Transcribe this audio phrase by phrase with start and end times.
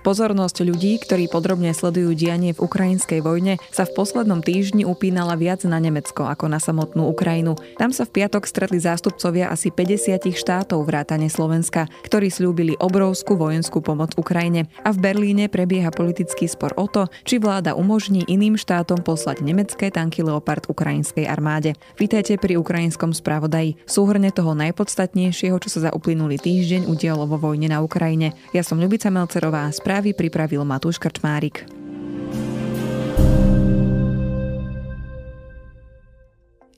[0.00, 5.60] Pozornosť ľudí, ktorí podrobne sledujú dianie v ukrajinskej vojne, sa v poslednom týždni upínala viac
[5.68, 7.60] na Nemecko ako na samotnú Ukrajinu.
[7.76, 13.84] Tam sa v piatok stretli zástupcovia asi 50 štátov vrátane Slovenska, ktorí slúbili obrovskú vojenskú
[13.84, 14.72] pomoc Ukrajine.
[14.88, 19.92] A v Berlíne prebieha politický spor o to, či vláda umožní iným štátom poslať nemecké
[19.92, 21.76] tanky Leopard ukrajinskej armáde.
[22.00, 23.76] Vítajte pri ukrajinskom spravodaji.
[23.84, 28.32] Súhrne toho najpodstatnejšieho, čo sa za uplynulý týždeň udialo vo vojne na Ukrajine.
[28.56, 31.79] Ja som Ľubica Melcerová, správy pripravil Matúš Krčmárik.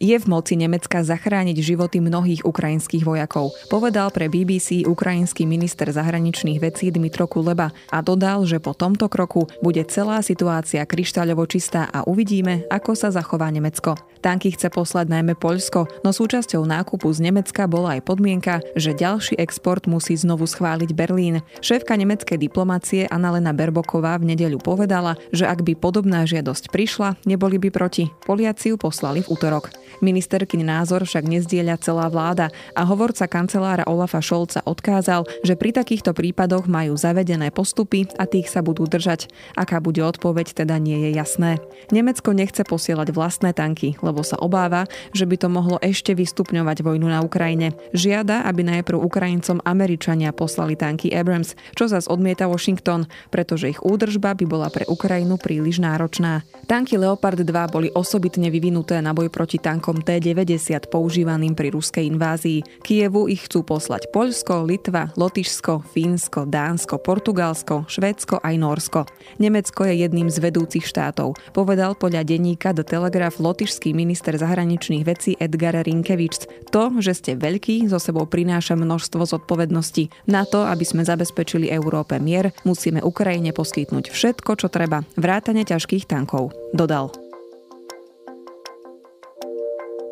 [0.03, 6.59] Je v moci Nemecka zachrániť životy mnohých ukrajinských vojakov, povedal pre BBC ukrajinský minister zahraničných
[6.59, 12.03] vecí Dmitro Kuleba a dodal, že po tomto kroku bude celá situácia kryštáľovo čistá a
[12.03, 13.95] uvidíme, ako sa zachová Nemecko.
[14.19, 19.39] Tanky chce poslať najmä Poľsko, no súčasťou nákupu z Nemecka bola aj podmienka, že ďalší
[19.39, 21.47] export musí znovu schváliť Berlín.
[21.63, 27.63] Šéfka nemeckej diplomácie Annalena Berboková v nedeľu povedala, že ak by podobná žiadosť prišla, neboli
[27.63, 28.11] by proti.
[28.27, 29.71] Poliaci ju poslali v útorok.
[30.01, 32.49] Ministerkyn názor však nezdieľa celá vláda
[32.79, 38.47] a hovorca kancelára Olafa Šolca odkázal, že pri takýchto prípadoch majú zavedené postupy a tých
[38.47, 39.27] sa budú držať.
[39.59, 41.59] Aká bude odpoveď, teda nie je jasné.
[41.91, 47.11] Nemecko nechce posielať vlastné tanky, lebo sa obáva, že by to mohlo ešte vystupňovať vojnu
[47.11, 47.75] na Ukrajine.
[47.91, 54.39] Žiada, aby najprv Ukrajincom Američania poslali tanky Abrams, čo zas odmieta Washington, pretože ich údržba
[54.39, 56.47] by bola pre Ukrajinu príliš náročná.
[56.71, 62.87] Tanky Leopard 2 boli osobitne vyvinuté na boj proti tankom T-90 používaným pri ruskej invázii.
[62.87, 69.01] Kievu ich chcú poslať Poľsko, Litva, Lotyšsko, Fínsko, Dánsko, Portugalsko, Švédsko aj Norsko.
[69.43, 75.35] Nemecko je jedným z vedúcich štátov, povedal podľa denníka The Telegraph lotyšský minister zahraničných vecí
[75.43, 76.47] Edgar Rinkevič.
[76.71, 80.13] To, že ste veľký, zo sebou prináša množstvo zodpovedností.
[80.29, 86.05] Na to, aby sme zabezpečili Európe mier, musíme Ukrajine poskytnúť všetko, čo treba, vrátane ťažkých
[86.05, 87.22] tankov, dodal.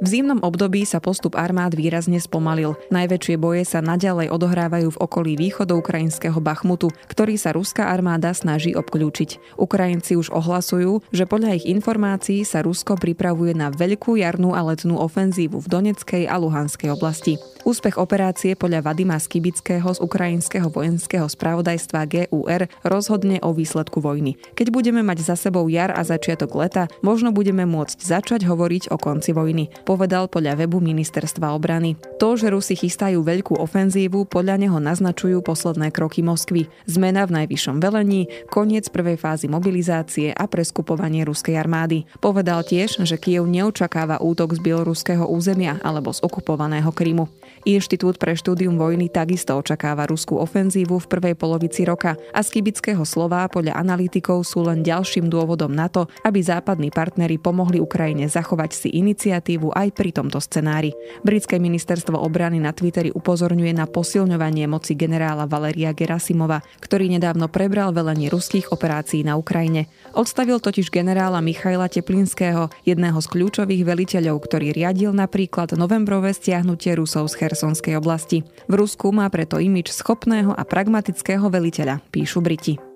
[0.01, 2.73] V zimnom období sa postup armád výrazne spomalil.
[2.89, 9.61] Najväčšie boje sa naďalej odohrávajú v okolí ukrajinského Bachmutu, ktorý sa ruská armáda snaží obklúčiť.
[9.61, 14.97] Ukrajinci už ohlasujú, že podľa ich informácií sa Rusko pripravuje na veľkú jarnú a letnú
[14.97, 17.37] ofenzívu v Doneckej a Luhanskej oblasti.
[17.69, 24.41] Úspech operácie podľa Vadima Skibického z ukrajinského vojenského spravodajstva GUR rozhodne o výsledku vojny.
[24.57, 28.97] Keď budeme mať za sebou jar a začiatok leta, možno budeme môcť začať hovoriť o
[28.97, 31.99] konci vojny povedal podľa webu ministerstva obrany.
[32.23, 36.71] To, že Rusi chystajú veľkú ofenzívu, podľa neho naznačujú posledné kroky Moskvy.
[36.87, 42.07] Zmena v najvyššom velení, koniec prvej fázy mobilizácie a preskupovanie ruskej armády.
[42.23, 47.27] Povedal tiež, že Kiev neočakáva útok z bieloruského územia alebo z okupovaného Krymu.
[47.67, 53.03] Inštitút pre štúdium vojny takisto očakáva ruskú ofenzívu v prvej polovici roka a z kibického
[53.05, 58.71] slova podľa analytikov sú len ďalším dôvodom na to, aby západní partnery pomohli Ukrajine zachovať
[58.73, 60.93] si iniciatívu aj pri tomto scenári.
[61.25, 67.97] Britské ministerstvo obrany na Twitteri upozorňuje na posilňovanie moci generála Valeria Gerasimova, ktorý nedávno prebral
[67.97, 69.89] velenie ruských operácií na Ukrajine.
[70.13, 77.33] Odstavil totiž generála Michaila Teplinského, jedného z kľúčových veliteľov, ktorý riadil napríklad novembrové stiahnutie Rusov
[77.33, 78.45] z Chersonskej oblasti.
[78.69, 82.90] V Rusku má preto imič schopného a pragmatického veliteľa, píšu Briti.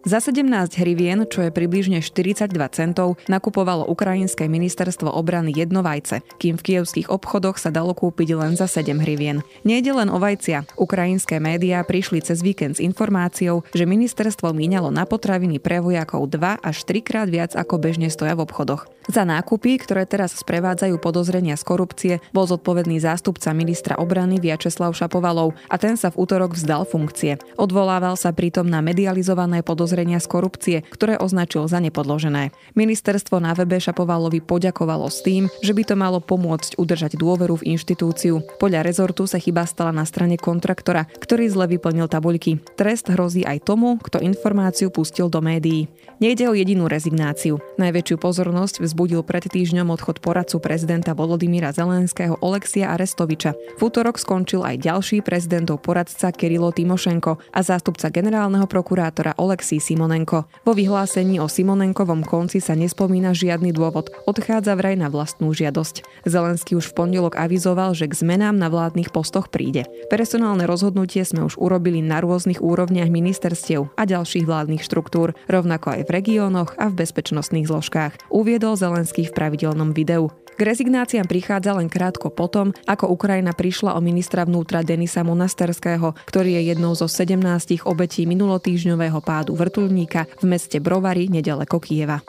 [0.00, 6.56] Za 17 hrivien, čo je približne 42 centov, nakupovalo ukrajinské ministerstvo obrany jedno vajce, kým
[6.56, 9.44] v kievských obchodoch sa dalo kúpiť len za 7 hrivien.
[9.60, 10.64] Nejde len o vajcia.
[10.80, 16.64] Ukrajinské médiá prišli cez víkend s informáciou, že ministerstvo míňalo na potraviny pre vojakov 2
[16.64, 18.88] až 3 krát viac ako bežne stoja v obchodoch.
[19.10, 25.58] Za nákupy, ktoré teraz sprevádzajú podozrenia z korupcie, bol zodpovedný zástupca ministra obrany Viačeslav Šapovalov
[25.66, 27.42] a ten sa v útorok vzdal funkcie.
[27.58, 32.54] Odvolával sa pritom na medializované podozrenia z korupcie, ktoré označil za nepodložené.
[32.78, 37.74] Ministerstvo na webe Šapovalovi poďakovalo s tým, že by to malo pomôcť udržať dôveru v
[37.74, 38.46] inštitúciu.
[38.62, 42.62] Podľa rezortu sa chyba stala na strane kontraktora, ktorý zle vyplnil tabuľky.
[42.78, 45.90] Trest hrozí aj tomu, kto informáciu pustil do médií.
[46.22, 47.58] Nejde o jedinú rezignáciu.
[47.80, 53.56] Najväčšiu pozornosť vzbudil pred týždňom odchod poradcu prezidenta Volodymyra Zelenského Olexia Arestoviča.
[53.80, 60.44] V útorok skončil aj ďalší prezidentov poradca Kirilo Timošenko a zástupca generálneho prokurátora Oleksij Simonenko.
[60.68, 64.12] Vo vyhlásení o Simonenkovom konci sa nespomína žiadny dôvod.
[64.28, 66.28] Odchádza vraj na vlastnú žiadosť.
[66.28, 69.88] Zelenský už v pondelok avizoval, že k zmenám na vládnych postoch príde.
[70.12, 76.02] Personálne rozhodnutie sme už urobili na rôznych úrovniach ministerstiev a ďalších vládnych štruktúr, rovnako aj
[76.04, 80.30] v regiónoch a v bezpečnostných zložkách, uviedol Zelenský v pravidelnom videu.
[80.60, 86.60] K rezignáciám prichádza len krátko potom, ako Ukrajina prišla o ministra vnútra Denisa Monasterského, ktorý
[86.60, 87.40] je jednou zo 17
[87.88, 92.20] obetí minulotýžňového pádu vrtulníka v meste Brovary nedaleko Kieva.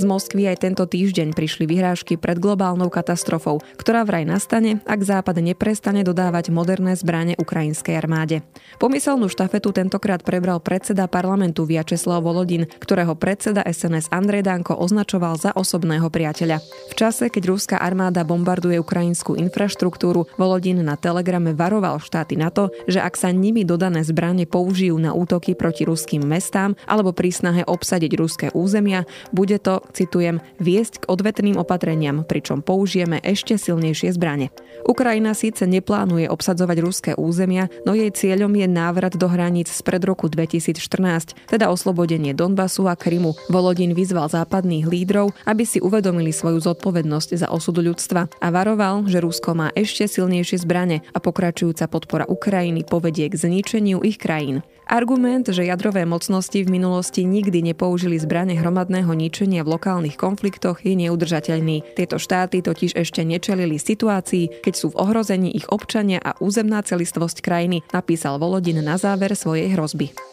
[0.00, 5.36] Z Moskvy aj tento týždeň prišli vyhrážky pred globálnou katastrofou, ktorá vraj nastane, ak Západ
[5.44, 8.40] neprestane dodávať moderné zbranie ukrajinskej armáde.
[8.80, 15.52] Pomyselnú štafetu tentokrát prebral predseda parlamentu Viačeslav Volodin, ktorého predseda SNS Andrej Danko označoval za
[15.52, 16.64] osobného priateľa.
[16.88, 22.72] V čase, keď ruská armáda bombarduje ukrajinskú infraštruktúru, Volodin na telegrame varoval štáty na to,
[22.88, 27.68] že ak sa nimi dodané zbranie použijú na útoky proti ruským mestám alebo pri snahe
[27.68, 29.04] obsadiť ruské územia,
[29.36, 34.48] bude to citujem, viesť k odvetným opatreniam, pričom použijeme ešte silnejšie zbranie.
[34.88, 40.26] Ukrajina síce neplánuje obsadzovať ruské územia, no jej cieľom je návrat do hraníc spred roku
[40.26, 43.36] 2014, teda oslobodenie Donbasu a Krymu.
[43.52, 49.20] Volodin vyzval západných lídrov, aby si uvedomili svoju zodpovednosť za osud ľudstva a varoval, že
[49.20, 54.64] Rusko má ešte silnejšie zbrane a pokračujúca podpora Ukrajiny povedie k zničeniu ich krajín.
[54.88, 60.96] Argument, že jadrové mocnosti v minulosti nikdy nepoužili zbrane hromadného ničenia v lokálnych konfliktoch je
[60.96, 61.98] neudržateľný.
[61.98, 67.42] Tieto štáty totiž ešte nečelili situácii, keď sú v ohrození ich občania a územná celistvosť
[67.42, 70.29] krajiny, napísal Volodin na záver svojej hrozby.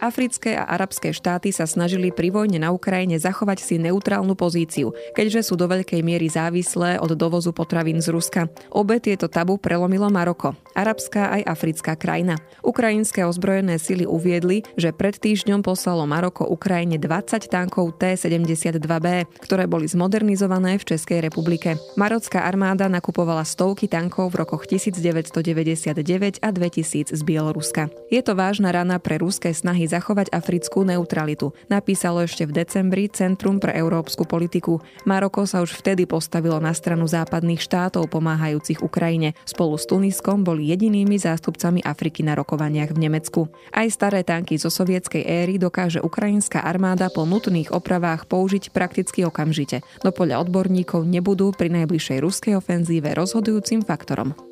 [0.00, 5.52] Africké a arabské štáty sa snažili pri vojne na Ukrajine zachovať si neutrálnu pozíciu, keďže
[5.52, 8.48] sú do veľkej miery závislé od dovozu potravín z Ruska.
[8.72, 12.40] Obe tieto tabu prelomilo Maroko, arabská aj africká krajina.
[12.64, 19.84] Ukrajinské ozbrojené sily uviedli, že pred týždňom poslalo Maroko Ukrajine 20 tankov T-72B, ktoré boli
[19.84, 21.76] zmodernizované v Českej republike.
[22.00, 27.92] Marocká armáda nakupovala stovky tankov v rokoch 1999 a 2000 z Bieloruska.
[28.08, 33.58] Je to vážna rana pre ruské snahy zachovať africkú neutralitu, napísalo ešte v decembri Centrum
[33.58, 34.78] pre európsku politiku.
[35.02, 39.34] Maroko sa už vtedy postavilo na stranu západných štátov pomáhajúcich Ukrajine.
[39.42, 43.40] Spolu s Tuniskom boli jedinými zástupcami Afriky na rokovaniach v Nemecku.
[43.74, 49.82] Aj staré tanky zo sovietskej éry dokáže ukrajinská armáda po nutných opravách použiť prakticky okamžite,
[50.06, 54.49] no podľa odborníkov nebudú pri najbližšej ruskej ofenzíve rozhodujúcim faktorom.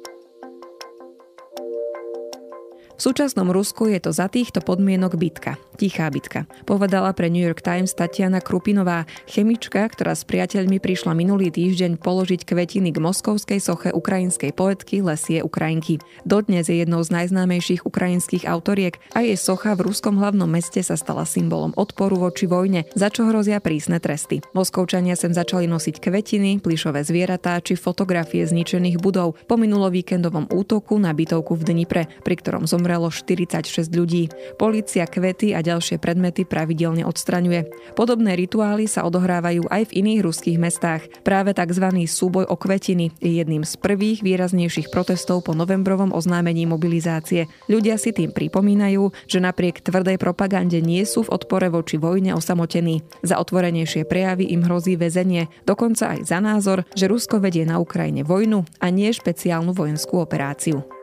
[2.98, 7.62] V súčasnom Rusku je to za týchto podmienok bitka, tichá bitka, povedala pre New York
[7.62, 13.94] Times Tatiana Krupinová, chemička, ktorá s priateľmi prišla minulý týždeň položiť kvetiny k moskovskej soche
[13.94, 16.02] ukrajinskej poetky Lesie Ukrajinky.
[16.26, 20.98] Dodnes je jednou z najznámejších ukrajinských autoriek a jej socha v ruskom hlavnom meste sa
[20.98, 24.42] stala symbolom odporu voči vojne, za čo hrozia prísne tresty.
[24.58, 30.98] Moskovčania sem začali nosiť kvetiny, plišové zvieratá či fotografie zničených budov po minulo víkendovom útoku
[30.98, 34.32] na bytovku v Dnipre, pri ktorom zomrel zomrelo 46 ľudí.
[34.56, 37.92] Polícia kvety a ďalšie predmety pravidelne odstraňuje.
[37.92, 41.04] Podobné rituály sa odohrávajú aj v iných ruských mestách.
[41.20, 41.84] Práve tzv.
[42.08, 47.44] súboj o kvetiny je jedným z prvých výraznejších protestov po novembrovom oznámení mobilizácie.
[47.68, 53.04] Ľudia si tým pripomínajú, že napriek tvrdej propagande nie sú v odpore voči vojne osamotení.
[53.20, 58.24] Za otvorenejšie prejavy im hrozí väzenie, dokonca aj za názor, že Rusko vedie na Ukrajine
[58.24, 60.97] vojnu a nie špeciálnu vojenskú operáciu.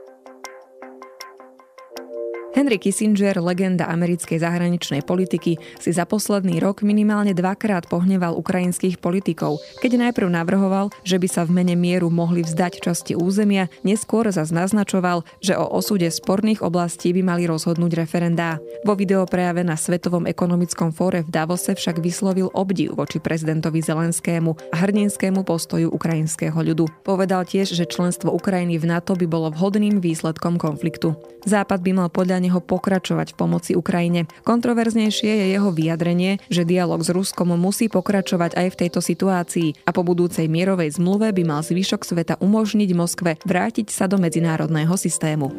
[2.56, 9.60] Henry Kissinger, legenda americkej zahraničnej politiky, si za posledný rok minimálne dvakrát pohneval ukrajinských politikov,
[9.84, 14.56] keď najprv navrhoval, že by sa v mene mieru mohli vzdať časti územia, neskôr zas
[14.56, 18.64] naznačoval, že o osude sporných oblastí by mali rozhodnúť referendá.
[18.88, 24.76] Vo videoprejave na Svetovom ekonomickom fóre v Davose však vyslovil obdiv voči prezidentovi Zelenskému a
[24.80, 26.88] hrdinskému postoju ukrajinského ľudu.
[27.04, 31.20] Povedal tiež, že členstvo Ukrajiny v NATO by bolo vhodným výsledkom konfliktu.
[31.44, 34.30] Západ by mal podľa neho pokračovať v pomoci Ukrajine.
[34.46, 39.90] Kontroverznejšie je jeho vyjadrenie, že dialog s Ruskom musí pokračovať aj v tejto situácii a
[39.90, 45.50] po budúcej mierovej zmluve by mal zvyšok sveta umožniť Moskve vrátiť sa do medzinárodného systému.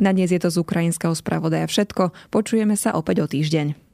[0.00, 2.32] Na dnes je to z ukrajinského spravodaja všetko.
[2.32, 3.89] Počujeme sa opäť o týždeň.